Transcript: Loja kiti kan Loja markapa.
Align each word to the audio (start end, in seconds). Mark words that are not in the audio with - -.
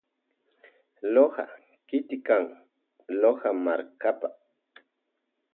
Loja 1.13 1.45
kiti 1.87 2.17
kan 2.27 2.43
Loja 3.21 3.51
markapa. 3.65 4.27